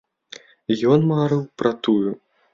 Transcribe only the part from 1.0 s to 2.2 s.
марыў пра тую.